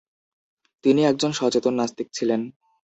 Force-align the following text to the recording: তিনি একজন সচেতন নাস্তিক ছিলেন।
তিনি 0.83 1.01
একজন 1.05 1.31
সচেতন 1.31 1.73
নাস্তিক 1.73 2.07
ছিলেন। 2.13 2.41